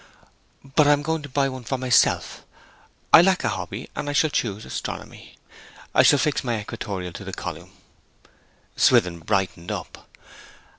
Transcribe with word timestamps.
'But 0.63 0.87
I 0.87 0.93
am 0.93 1.03
going 1.03 1.21
to 1.21 1.29
buy 1.29 1.47
one 1.47 1.63
for 1.63 1.77
myself. 1.77 2.43
I 3.13 3.21
lack 3.21 3.43
a 3.43 3.49
hobby, 3.49 3.87
and 3.95 4.09
I 4.09 4.13
shall 4.13 4.31
choose 4.31 4.65
astronomy. 4.65 5.37
I 5.93 6.01
shall 6.01 6.17
fix 6.17 6.43
my 6.43 6.59
equatorial 6.59 7.13
on 7.19 7.23
the 7.23 7.31
column.' 7.31 7.73
Swithin 8.75 9.19
brightened 9.19 9.71
up. 9.71 10.09